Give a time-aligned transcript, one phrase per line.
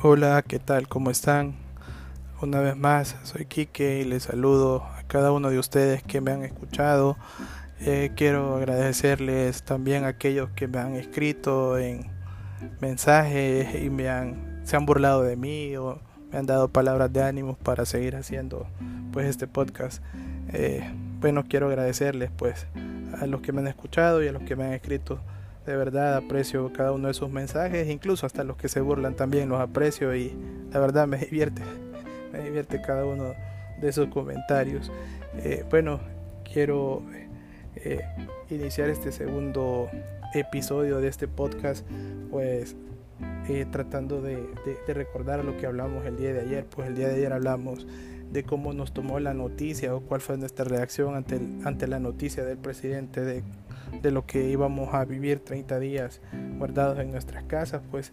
[0.00, 0.86] Hola, ¿qué tal?
[0.86, 1.56] ¿Cómo están?
[2.40, 6.30] Una vez más, soy Kike y les saludo a cada uno de ustedes que me
[6.30, 7.16] han escuchado.
[7.80, 12.06] Eh, quiero agradecerles también a aquellos que me han escrito en
[12.80, 15.98] mensajes y me han, se han burlado de mí o
[16.30, 18.68] me han dado palabras de ánimo para seguir haciendo
[19.12, 20.00] pues este podcast.
[20.52, 20.88] Eh,
[21.18, 22.68] bueno, quiero agradecerles pues
[23.20, 25.18] a los que me han escuchado y a los que me han escrito
[25.68, 29.50] de verdad aprecio cada uno de sus mensajes, incluso hasta los que se burlan también
[29.50, 30.32] los aprecio y
[30.72, 31.60] la verdad me divierte,
[32.32, 33.34] me divierte cada uno
[33.78, 34.90] de esos comentarios.
[35.36, 36.00] Eh, bueno,
[36.50, 37.02] quiero
[37.76, 38.00] eh,
[38.48, 39.90] iniciar este segundo
[40.32, 41.86] episodio de este podcast,
[42.30, 42.74] pues
[43.50, 44.42] eh, tratando de,
[44.86, 46.64] recordar lo que hablamos el día de ayer.
[46.64, 47.86] Pues el día de ayer hablamos
[48.32, 52.42] de cómo nos tomó la noticia o cuál fue nuestra reacción ante, ante la noticia
[52.44, 53.42] del presidente de
[54.02, 56.20] de lo que íbamos a vivir 30 días
[56.58, 58.12] guardados en nuestras casas, pues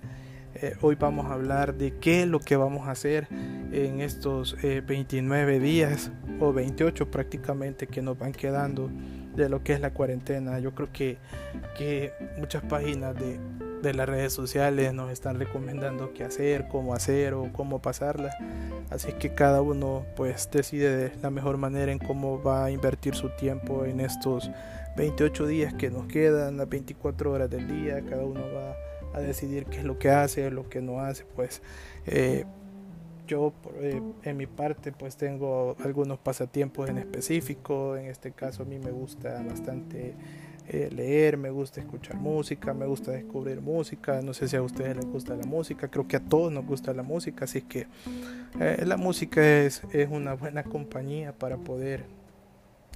[0.56, 3.28] eh, hoy vamos a hablar de qué es lo que vamos a hacer
[3.72, 8.90] en estos 29 eh, días o 28 prácticamente que nos van quedando
[9.36, 10.60] de lo que es la cuarentena.
[10.60, 11.18] Yo creo que,
[11.78, 13.38] que muchas páginas de,
[13.82, 18.32] de las redes sociales nos están recomendando qué hacer, cómo hacer o cómo pasarla.
[18.90, 23.16] Así que cada uno pues decide de la mejor manera en cómo va a invertir
[23.16, 24.50] su tiempo en estos
[24.96, 28.76] 28 días que nos quedan, las 24 horas del día, cada uno va
[29.14, 31.62] a decidir qué es lo que hace, lo que no hace, pues
[32.06, 32.46] eh,
[33.28, 38.66] yo eh, en mi parte pues tengo algunos pasatiempos en específico, en este caso a
[38.66, 40.14] mí me gusta bastante
[40.68, 44.96] eh, leer, me gusta escuchar música, me gusta descubrir música, no sé si a ustedes
[44.96, 47.88] les gusta la música, creo que a todos nos gusta la música, así que
[48.86, 52.06] la música es, es una buena compañía para poder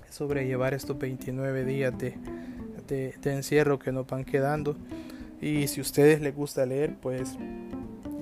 [0.09, 2.15] sobrellevar estos 29 días de,
[2.87, 4.75] de, encierro que nos van quedando.
[5.41, 7.37] Y si ustedes les gusta leer, pues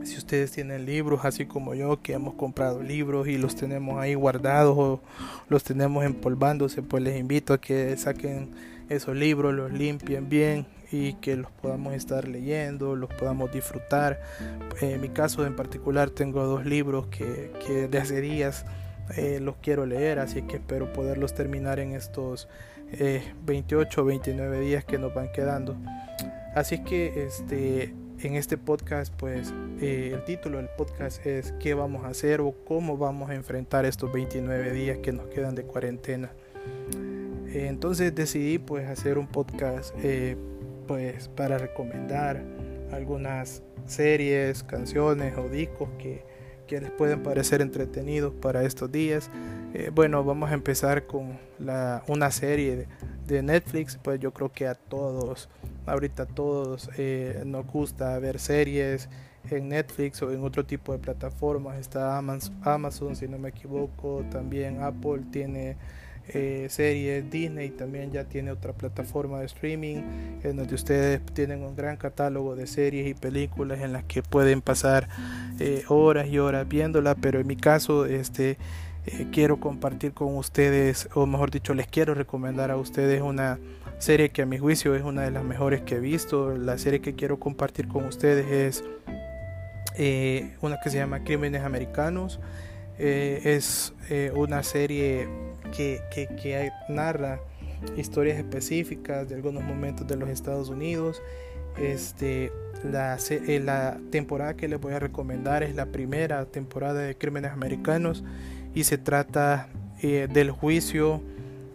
[0.03, 4.13] si ustedes tienen libros así como yo que hemos comprado libros y los tenemos ahí
[4.13, 5.01] guardados o
[5.50, 8.51] los tenemos empolvándose pues les invito a que saquen
[8.88, 14.22] esos libros los limpien bien y que los podamos estar leyendo los podamos disfrutar
[14.79, 18.22] en mi caso en particular tengo dos libros que, que de hace
[19.16, 22.47] eh, los quiero leer, así que espero poderlos terminar en estos
[23.45, 25.75] 28 o 29 días que nos van quedando.
[26.56, 32.06] Así que este, en este podcast, pues eh, el título del podcast es ¿Qué vamos
[32.06, 36.31] a hacer o cómo vamos a enfrentar estos 29 días que nos quedan de cuarentena?
[37.47, 39.94] Eh, entonces decidí pues hacer un podcast
[40.88, 42.41] pues para recomendar
[42.91, 46.24] algunas series, canciones o discos que
[46.67, 49.31] que les pueden parecer entretenidos para estos días.
[49.73, 52.88] Eh, bueno, vamos a empezar con la, una serie
[53.25, 55.50] de, Netflix, pues yo creo que a todos,
[55.85, 59.09] ahorita a todos eh, nos gusta ver series
[59.50, 61.77] en Netflix o en otro tipo de plataformas.
[61.77, 65.75] Está Amazon, si no me equivoco, también Apple tiene
[66.29, 67.29] eh, series.
[67.31, 69.95] Disney también ya tiene otra plataforma de streaming
[70.43, 74.61] en donde ustedes tienen un gran catálogo de series y películas en las que pueden
[74.61, 75.07] pasar
[75.59, 77.15] eh, horas y horas viéndola.
[77.15, 78.57] Pero en mi caso, este
[79.05, 83.57] eh, quiero compartir con ustedes, o mejor dicho, les quiero recomendar a ustedes una
[83.97, 86.57] serie que a mi juicio es una de las mejores que he visto.
[86.57, 88.83] La serie que quiero compartir con ustedes es
[90.61, 92.39] una que se llama Crímenes Americanos.
[92.99, 93.94] es
[94.35, 95.27] una serie
[95.72, 97.39] que, que, narra
[97.95, 101.22] historias específicas de algunos momentos de los Estados Unidos.
[101.78, 102.51] Este,
[102.83, 107.51] la, eh, la temporada que les voy a recomendar es la primera temporada de Crímenes
[107.51, 108.23] Americanos
[108.73, 109.69] y se trata
[110.01, 111.22] eh, del juicio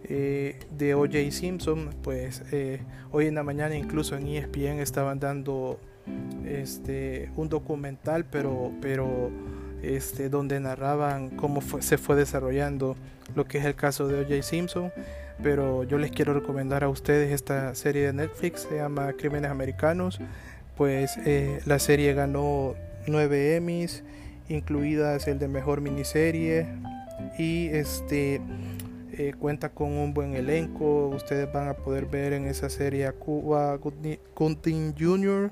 [0.03, 1.31] eh, de O.J.
[1.31, 1.91] Simpson.
[2.01, 2.43] Pues
[3.11, 5.79] hoy en la mañana incluso en ESPN estaban dando
[6.45, 9.31] este, un documental, pero, pero
[9.83, 12.95] este, donde narraban cómo se fue desarrollando
[13.35, 14.41] lo que es el caso de O.J.
[14.41, 14.91] Simpson.
[15.41, 20.19] Pero yo les quiero recomendar a ustedes esta serie de Netflix, se llama Crímenes Americanos.
[20.77, 22.75] Pues eh, la serie ganó
[23.07, 24.03] 9 Emmys,
[24.47, 26.67] incluidas el de mejor miniserie.
[27.37, 28.41] Y este
[29.13, 31.09] eh, cuenta con un buen elenco.
[31.09, 35.51] Ustedes van a poder ver en esa serie a Cuba Gooding Jr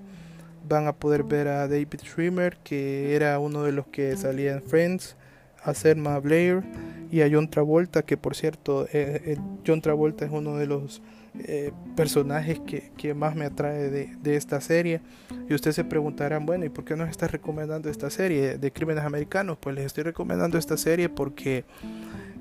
[0.71, 4.63] van a poder ver a David Schwimmer, que era uno de los que salía en
[4.63, 5.17] Friends,
[5.63, 6.63] a Selma Blair
[7.11, 9.37] y a John Travolta, que por cierto, eh, eh,
[9.67, 11.01] John Travolta es uno de los
[11.39, 12.59] eh, personajes
[12.97, 15.01] que, más me atrae de, esta serie.
[15.49, 19.03] Y ustedes se preguntarán, bueno, ¿y por qué nos estás recomendando esta serie de crímenes
[19.03, 19.57] americanos?
[19.59, 21.65] Pues les estoy recomendando esta serie porque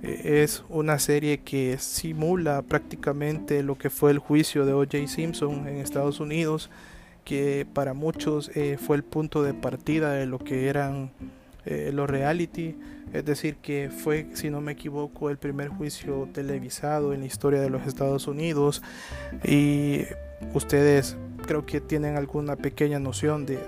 [0.03, 5.09] es una serie que simula prácticamente lo que fue el juicio de O.J.
[5.09, 6.71] Simpson en Estados Unidos
[7.31, 11.13] que para muchos eh, fue el punto de partida de lo que eran
[11.65, 12.75] eh, los reality,
[13.13, 17.61] es decir, que fue, si no me equivoco, el primer juicio televisado en la historia
[17.61, 18.83] de los Estados Unidos.
[19.45, 20.07] Y
[20.55, 21.17] ustedes
[21.47, 23.59] creo que tienen alguna pequeña noción de,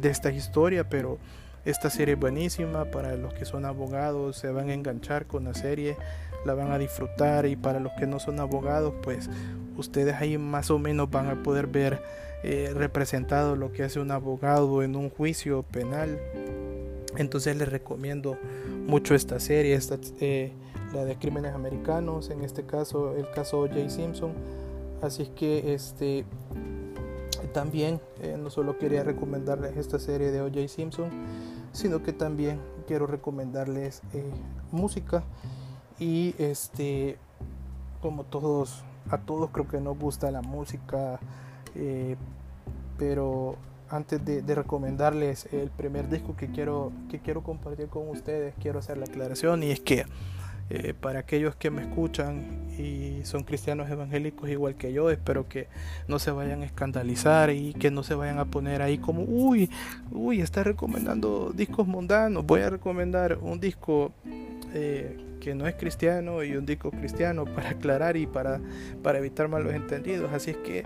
[0.00, 1.20] de esta historia, pero
[1.64, 2.86] esta serie es buenísima.
[2.86, 5.96] Para los que son abogados, se van a enganchar con la serie,
[6.44, 7.46] la van a disfrutar.
[7.46, 9.30] Y para los que no son abogados, pues
[9.76, 12.02] ustedes ahí más o menos van a poder ver
[12.48, 16.16] eh, representado lo que hace un abogado en un juicio penal.
[17.16, 18.38] Entonces les recomiendo
[18.86, 19.76] mucho esta serie,
[20.20, 20.52] eh,
[20.94, 23.90] la de crímenes americanos, en este caso el caso J.
[23.90, 24.30] Simpson.
[25.02, 26.24] Así es que este
[27.52, 30.68] también eh, no solo quería recomendarles esta serie de O.J.
[30.68, 31.10] Simpson,
[31.72, 34.02] sino que también quiero recomendarles
[34.70, 35.24] música
[35.98, 37.18] y este
[38.00, 41.18] como todos a todos creo que nos gusta la música
[42.98, 43.56] pero
[43.88, 48.98] antes de, recomendarles el primer disco que quiero que quiero compartir con ustedes quiero hacer
[48.98, 50.06] la aclaración y es que
[50.68, 55.68] eh, para aquellos que me escuchan y son cristianos evangélicos igual que yo, espero que
[56.08, 59.70] no se vayan a escandalizar y que no se vayan a poner ahí como, uy,
[60.10, 64.10] uy, está recomendando discos mundanos, voy a recomendar un disco
[64.74, 65.16] eh,
[65.46, 68.60] que no es cristiano y un disco cristiano para aclarar y para,
[69.00, 70.32] para evitar malos entendidos.
[70.32, 70.82] Así es que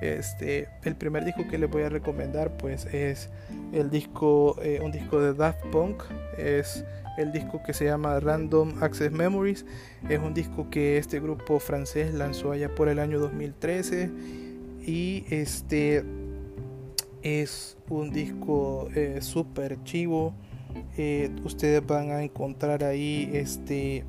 [0.00, 3.28] este, el primer disco que les voy a recomendar pues es
[3.72, 6.04] el disco, eh, un disco de Daft Punk,
[6.38, 6.84] es
[7.18, 9.66] el disco que se llama Random Access Memories.
[10.08, 14.10] Es un disco que este grupo francés lanzó allá por el año 2013
[14.86, 16.04] y este
[17.24, 20.34] es un disco eh, súper chivo.
[20.96, 24.04] Eh, ustedes van a encontrar ahí este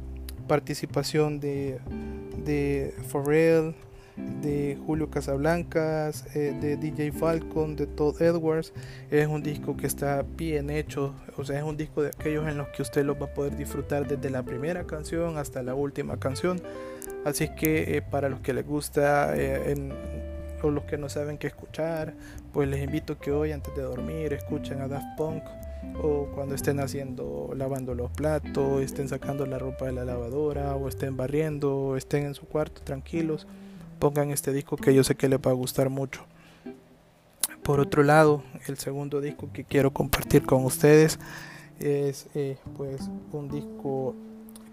[0.48, 1.80] participación de,
[2.46, 3.74] de Pharrell,
[4.42, 8.72] de Julio Casablancas, eh, de DJ Falcon, de Todd Edwards.
[9.10, 12.58] Es un disco que está bien hecho, o sea, es un disco de aquellos en
[12.58, 16.18] los que usted lo va a poder disfrutar desde la primera canción hasta la última
[16.18, 16.62] canción.
[17.26, 19.34] Así que eh, para los que les gusta
[20.62, 22.14] o los que no saben qué escuchar,
[22.54, 25.44] pues les invito que hoy antes de dormir escuchen a Daft Punk
[26.02, 30.88] o cuando estén haciendo lavando los platos, estén sacando la ropa de la lavadora o
[30.88, 33.48] estén barriendo, estén en su cuarto tranquilos
[34.00, 36.26] pongan este disco que yo sé que les va a gustar mucho.
[37.64, 41.20] Por otro lado, el segundo disco que quiero compartir con ustedes
[41.80, 44.14] es eh, pues un disco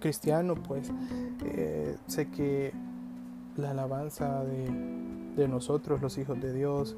[0.00, 0.90] cristiano, pues
[1.46, 2.72] eh, sé que
[3.56, 6.94] la alabanza de, nosotros, los hijos de Dios,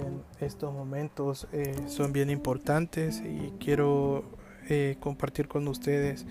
[0.00, 4.24] en estos momentos eh, son bien importantes y quiero
[5.00, 6.26] compartir con ustedes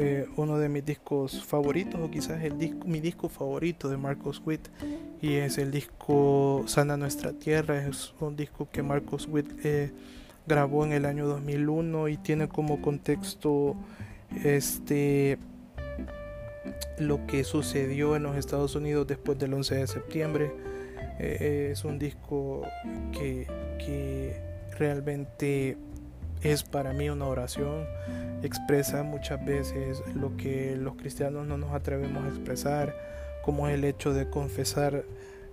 [0.00, 4.40] eh, uno de mis discos favoritos o quizás el disco, mi disco favorito de Marcos
[4.46, 4.68] Witt
[5.20, 7.84] y es el disco Sana Nuestra Tierra.
[7.84, 9.90] Es un disco que Marcos Witt eh,
[10.46, 13.74] grabó en el año 2001 y tiene como contexto
[14.44, 15.38] este
[17.00, 20.52] lo que sucedió en los Estados Unidos después del 11 de septiembre.
[21.18, 22.62] Eh, es un disco
[23.12, 23.46] que,
[23.78, 24.40] que
[24.78, 25.76] realmente
[26.42, 27.86] es para mí una oración,
[28.42, 32.94] expresa muchas veces lo que los cristianos no nos atrevemos a expresar,
[33.44, 35.04] como es el hecho de confesar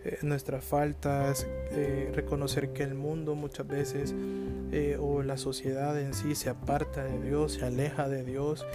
[0.04, 4.14] eh, nuestras faltas, eh, reconocer que el mundo muchas veces
[5.00, 8.66] o la sociedad en sí se aparta de Dios, se aleja de Dios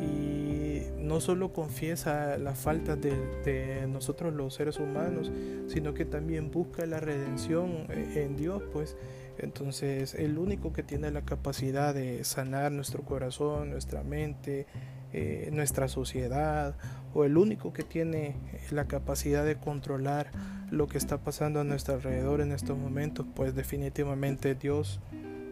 [0.00, 5.30] y no solo confiesa las faltas de, de nosotros los seres humanos,
[5.66, 8.96] sino que también busca la redención en Dios, pues
[9.38, 14.66] entonces, el único que tiene la capacidad de sanar nuestro corazón, nuestra mente,
[15.12, 16.76] eh, nuestra sociedad,
[17.14, 18.36] o el único que tiene
[18.70, 20.30] la capacidad de controlar
[20.70, 25.00] lo que está pasando a nuestro alrededor en estos momentos, pues definitivamente Dios.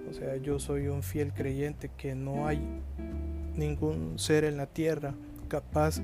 [0.09, 2.61] O sea, yo soy un fiel creyente que no hay
[3.61, 5.15] ningún ser en la tierra
[5.49, 6.03] capaz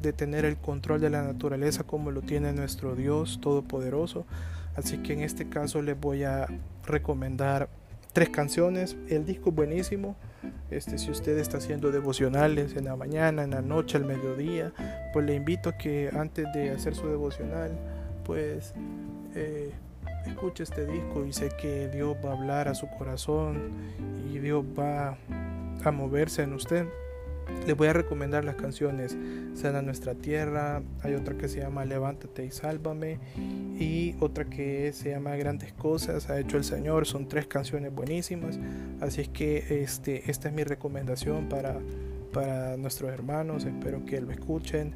[0.00, 4.24] de tener el control de la naturaleza como lo tiene nuestro Dios Todopoderoso.
[4.76, 6.46] Así que en este caso les voy a
[6.84, 7.68] recomendar
[8.12, 8.96] tres canciones.
[9.08, 10.16] El disco es buenísimo.
[10.70, 14.72] Este, si usted está haciendo devocionales en la mañana, en la noche, al mediodía,
[15.12, 17.70] pues le invito a que antes de hacer su devocional,
[18.24, 18.74] pues
[19.34, 19.72] eh,
[20.26, 23.70] escuche este disco y sé que Dios va a hablar a su corazón
[24.32, 25.16] y Dios va
[25.84, 26.86] a moverse en usted.
[27.66, 29.16] Les voy a recomendar las canciones
[29.54, 33.18] Sana Nuestra Tierra, hay otra que se llama Levántate y Sálvame
[33.78, 38.58] y otra que se llama Grandes Cosas, ha hecho el Señor, son tres canciones buenísimas,
[39.00, 41.78] así es que este, esta es mi recomendación para,
[42.32, 44.94] para nuestros hermanos, espero que lo escuchen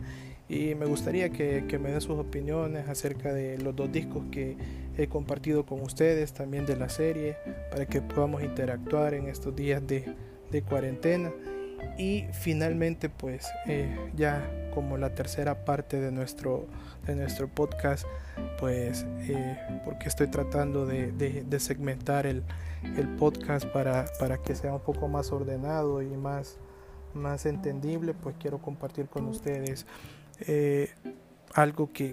[0.49, 4.57] y me gustaría que, me den sus opiniones acerca de los dos discos que
[4.97, 7.37] he compartido con ustedes, también de la serie,
[7.71, 10.05] para que podamos interactuar en estos días de,
[10.63, 11.33] cuarentena.
[11.99, 16.67] Y finalmente, pues eh, ya como la tercera parte de nuestro,
[17.07, 18.07] de nuestro podcast,
[18.59, 22.43] pues eh, porque estoy tratando de, segmentar el,
[23.19, 26.59] podcast para, para que sea un poco más ordenado y más,
[27.15, 29.87] más entendible, pues quiero compartir con ustedes
[30.41, 30.91] eh,
[31.55, 32.13] algo que,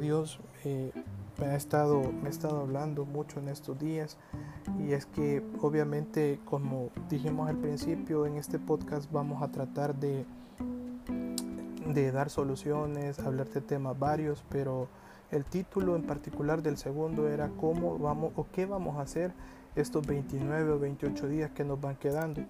[0.00, 0.92] Dios eh,
[1.38, 4.16] me, ha estado, me ha estado hablando mucho en estos días
[4.78, 10.24] y es que obviamente como dijimos al principio en este podcast vamos a tratar de,
[11.86, 14.88] de dar soluciones, hablar de temas varios, pero
[15.30, 19.32] el título en particular del segundo era cómo vamos o qué vamos a hacer
[19.76, 22.42] estos 29 o 28 días que nos van quedando.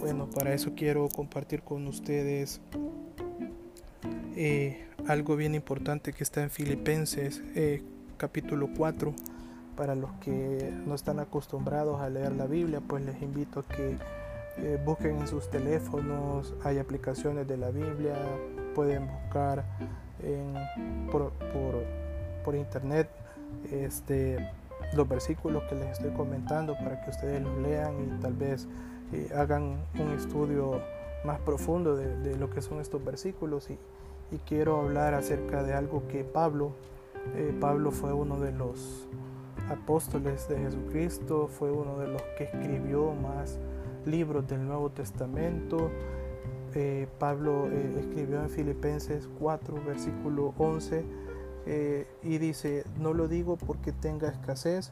[0.00, 2.60] Bueno, para eso quiero compartir con ustedes
[4.36, 7.82] eh, algo bien importante que está en Filipenses eh,
[8.16, 9.12] capítulo 4.
[9.76, 13.96] Para los que no están acostumbrados a leer la Biblia, pues les invito a que
[14.58, 18.14] eh, busquen en sus teléfonos, hay aplicaciones de la Biblia,
[18.74, 19.64] pueden buscar
[21.10, 21.32] por,
[22.44, 23.08] por, internet
[23.70, 24.36] este,
[24.94, 28.68] los versículos que les estoy comentando para que ustedes los lean y tal vez
[29.34, 30.80] hagan un estudio
[31.24, 33.78] más profundo de, lo que son estos versículos y
[34.46, 36.72] quiero hablar acerca de algo que Pablo,
[37.34, 39.08] eh, Pablo fue uno de los
[39.70, 43.58] apóstoles de Jesucristo, fue uno de los que escribió más
[44.04, 45.90] libros del Nuevo Testamento.
[46.74, 51.04] Eh, Pablo eh, escribió en Filipenses 4, versículo 11,
[52.24, 54.90] y dice, no lo digo porque tenga escasez,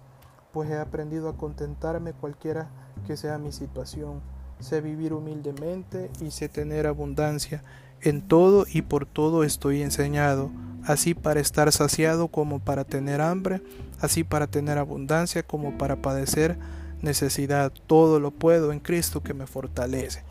[0.53, 2.71] pues he aprendido a contentarme cualquiera
[3.09, 4.21] que sea mi situación.
[4.61, 7.65] Sé vivir humildemente y sé tener abundancia.
[8.03, 10.51] En todo y por todo estoy enseñado,
[10.85, 13.63] así para estar saciado como para tener hambre,
[14.01, 16.59] así para tener abundancia como para padecer
[17.03, 17.73] necesidad.
[17.87, 20.23] Todo lo puedo en Cristo que me fortalece.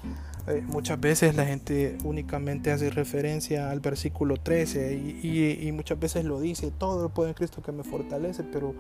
[0.49, 6.39] Eh, muchas veces la gente únicamente hace referencia al versículo 13 y, muchas veces lo
[6.39, 8.73] dice, todo lo puedo en Cristo que me fortalece, pero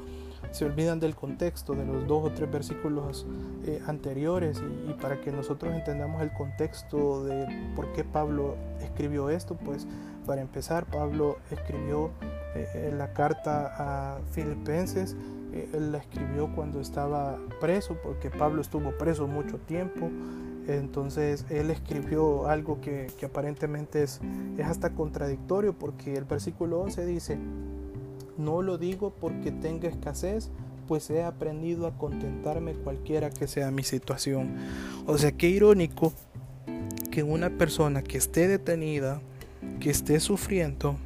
[0.51, 3.27] se olvidan del contexto de los dos o tres versículos
[3.67, 7.45] eh, anteriores y, para que nosotros entendamos el contexto de
[7.75, 9.85] por qué Pablo escribió esto, pues
[10.29, 12.11] para empezar Pablo escribió
[12.53, 15.15] eh, la carta a Filipenses,
[15.73, 20.07] él la escribió cuando estaba preso, porque Pablo estuvo preso mucho tiempo.
[20.67, 24.21] Entonces él escribió algo que, aparentemente es,
[24.55, 27.39] es, hasta contradictorio porque el versículo 11 dice,
[28.37, 30.51] no lo digo porque tenga escasez,
[30.87, 34.57] pues he aprendido a contentarme cualquiera que sea mi situación.
[35.07, 36.13] O sea, qué irónico
[37.09, 39.23] que una persona que esté detenida,
[39.79, 40.97] que esté sufriendo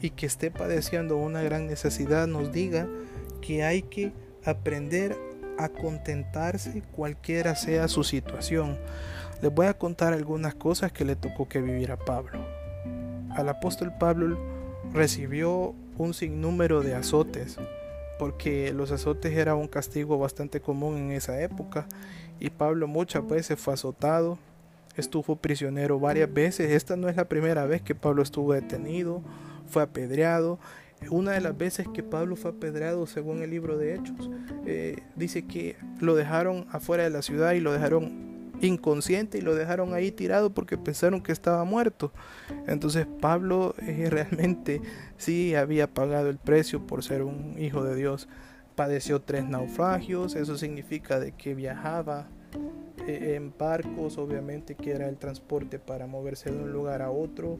[0.00, 2.86] y que esté padeciendo una gran necesidad nos diga
[3.40, 4.12] que hay que
[4.44, 5.16] aprender
[5.58, 8.78] a contentarse cualquiera sea su situación.
[9.42, 12.38] Les voy a contar algunas cosas que le tocó que vivir a Pablo.
[13.30, 14.38] Al apóstol Pablo
[14.92, 17.56] recibió un sinnúmero de azotes,
[18.18, 21.86] porque los azotes era un castigo bastante común en esa época,
[22.38, 24.38] y Pablo muchas veces fue azotado,
[24.96, 29.22] estuvo prisionero varias veces, esta no es la primera vez que Pablo estuvo detenido,
[29.66, 30.58] fue apedreado,
[31.10, 34.30] una de las veces que Pablo fue apedreado, según el libro de Hechos,
[34.66, 39.54] eh, dice que lo dejaron afuera de la ciudad y lo dejaron inconsciente y lo
[39.54, 42.12] dejaron ahí tirado porque pensaron que estaba muerto.
[42.66, 44.80] Entonces Pablo eh, realmente
[45.16, 48.28] sí había pagado el precio por ser un hijo de Dios.
[48.74, 52.28] Padeció tres naufragios, eso significa de que viajaba
[53.06, 57.58] en barcos, obviamente que era el transporte para moverse de un lugar a otro.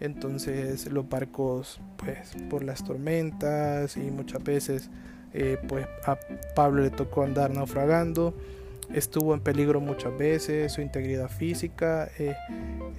[0.00, 4.90] Entonces los barcos pues por las tormentas y muchas veces
[5.32, 6.18] eh, pues a
[6.54, 8.34] Pablo le tocó andar naufragando.
[8.92, 12.36] Estuvo en peligro muchas veces su integridad física eh,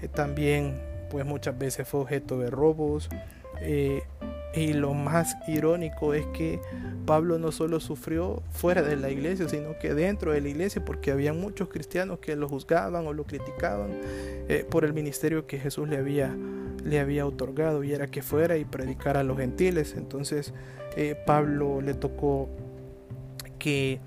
[0.02, 0.76] eh, también
[1.10, 3.10] pues muchas veces fue objeto de robos
[4.58, 6.60] y lo más irónico es que
[7.06, 11.12] Pablo no solo sufrió fuera de la iglesia, sino que dentro de la iglesia, porque
[11.12, 13.92] había muchos cristianos que lo juzgaban o lo criticaban
[14.70, 16.36] por el ministerio que Jesús le había
[16.88, 19.94] le había otorgado y era que fuera y predicara a los gentiles.
[19.98, 20.54] Entonces
[20.96, 22.50] eh, Pablo le tocó
[23.60, 24.00] que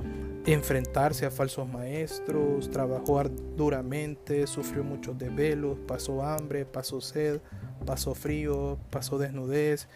[0.46, 3.22] enfrentarse a falsos maestros, trabajó
[3.56, 7.40] duramente, sufrió muchos desvelos, pasó hambre, pasó sed,
[7.86, 9.88] pasó frío, pasó desnudez.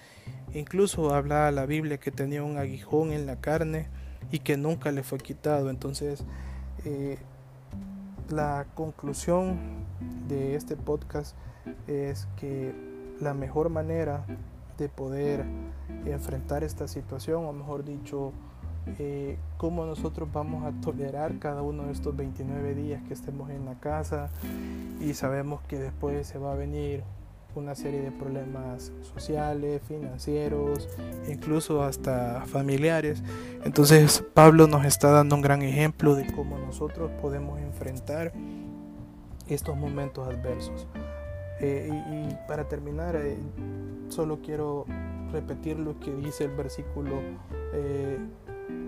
[0.54, 3.88] Incluso habla la Biblia que tenía un aguijón en la carne
[4.30, 5.70] y que nunca le fue quitado.
[5.70, 6.24] Entonces,
[6.84, 7.18] eh,
[8.30, 9.58] la conclusión
[10.28, 11.36] de este podcast
[11.86, 12.74] es que
[13.20, 14.24] la mejor manera
[14.78, 15.44] de poder
[16.06, 18.32] enfrentar esta situación, o mejor dicho,
[18.98, 23.64] eh, cómo nosotros vamos a tolerar cada uno de estos 29 días que estemos en
[23.64, 24.28] la casa
[25.00, 27.02] y sabemos que después se va a venir
[27.56, 30.88] una serie de problemas sociales, financieros,
[31.28, 33.22] incluso hasta familiares.
[33.64, 38.32] Entonces Pablo nos está dando un gran ejemplo de cómo nosotros podemos enfrentar
[39.48, 40.86] estos momentos adversos.
[41.60, 43.38] Eh, y, para terminar, eh,
[44.08, 44.86] solo quiero
[45.32, 47.20] repetir lo que dice el versículo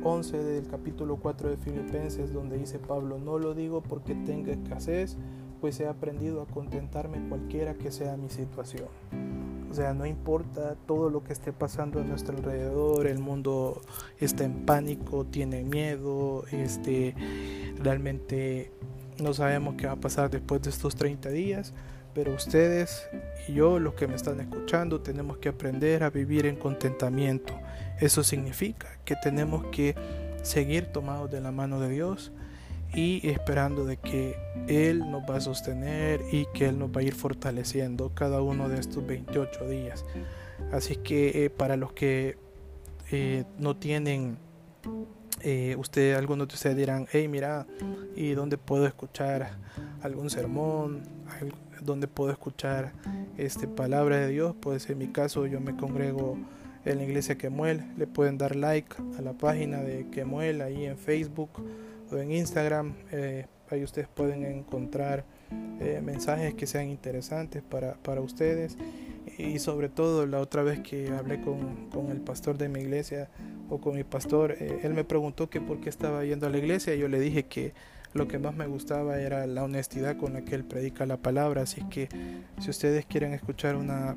[0.03, 4.53] 11 eh, del capítulo 4 de Filipenses, donde dice Pablo, no lo digo porque tenga
[4.53, 5.17] escasez,
[5.61, 8.89] pues he aprendido a contentarme cualquiera que sea mi situación.
[9.71, 13.83] O sea, no importa todo lo que esté pasando a nuestro alrededor, el mundo
[14.19, 17.15] está en pánico, tiene miedo, este,
[17.79, 18.71] realmente
[19.23, 21.75] no sabemos qué va a pasar después de estos 30 días,
[22.15, 23.09] pero ustedes
[23.49, 27.53] y yo, los que me están escuchando, tenemos que aprender a vivir en contentamiento.
[28.01, 29.95] Eso significa que tenemos que
[30.43, 32.33] seguir tomados de la mano de Dios
[32.97, 34.37] y esperando de que
[34.67, 38.69] Él nos va a sostener y que Él nos va a ir fortaleciendo cada uno
[38.69, 40.05] de estos 28 días.
[40.73, 42.39] Así que eh, para los que
[43.13, 44.39] eh, no tienen,
[45.43, 47.67] eh, usted, algunos de ustedes dirán, hey, mira,
[48.17, 49.59] ¿y dónde puedo escuchar
[50.03, 51.03] algún sermón?
[51.83, 52.93] donde puedo escuchar
[53.37, 54.55] este, palabra de Dios.
[54.59, 56.39] Pues en mi caso yo me congrego
[56.85, 57.85] en la iglesia Quemuel.
[57.99, 61.51] Le pueden dar like a la página de Quemuel ahí en Facebook
[62.11, 62.95] o en Instagram.
[63.13, 65.25] Eh, ahí ustedes pueden encontrar
[65.81, 68.77] eh, mensajes que sean interesantes para, para, ustedes.
[69.39, 73.29] Y sobre todo la otra vez que hablé con, con el pastor de mi iglesia
[73.69, 76.59] o con mi pastor, eh, él me preguntó que por qué estaba yendo a la
[76.59, 76.95] iglesia.
[76.95, 77.75] Y yo le dije que
[78.15, 81.63] lo que más me gustaba era la honestidad con la que él predica la palabra.
[81.63, 82.09] Así que
[82.61, 84.17] si ustedes quieren escuchar una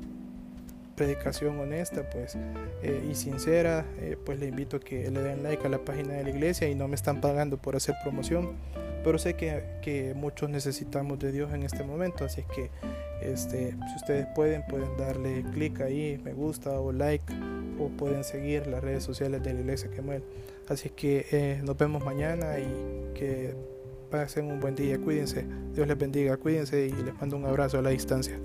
[1.00, 2.36] predicación honesta pues
[2.82, 6.12] eh, y sincera eh, pues le invito a que le den like a la página
[6.12, 8.50] de la iglesia y no me están pagando por hacer promoción.
[9.02, 12.70] Pero sé que, que muchos necesitamos de Dios en este momento así es que
[13.22, 17.24] este, si ustedes pueden pueden darle clic ahí me gusta o like
[17.78, 20.22] o pueden seguir las redes sociales de la iglesia Kemuel.
[20.68, 23.54] Así que eh, nos vemos mañana y que
[24.10, 27.82] pasen un buen día, cuídense, Dios les bendiga, cuídense y les mando un abrazo a
[27.82, 28.38] la distancia.